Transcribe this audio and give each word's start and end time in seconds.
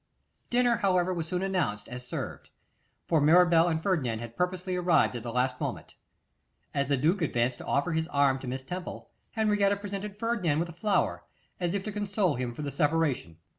Dinner, 0.49 0.77
however, 0.77 1.13
was 1.13 1.27
soon 1.27 1.43
announced 1.43 1.87
as 1.87 2.07
served, 2.07 2.49
for 3.05 3.21
Mirabel 3.21 3.67
and 3.67 3.79
Ferdinand 3.79 4.17
had 4.17 4.35
purposely 4.35 4.75
arrived 4.75 5.15
at 5.15 5.21
the 5.21 5.31
last 5.31 5.61
moment. 5.61 5.93
As 6.73 6.87
the 6.87 6.97
duke 6.97 7.21
advanced 7.21 7.59
to 7.59 7.65
offer 7.67 7.91
his 7.91 8.07
arm 8.07 8.39
to 8.39 8.47
Miss 8.47 8.63
Temple, 8.63 9.11
Henrietta 9.33 9.75
presented 9.75 10.17
Ferdinand 10.17 10.57
with 10.59 10.69
a 10.69 10.73
flower, 10.73 11.23
as 11.59 11.75
if 11.75 11.83
to 11.83 11.91
console 11.91 12.33
him 12.33 12.51
for 12.51 12.63
the 12.63 12.71
separation. 12.71 13.37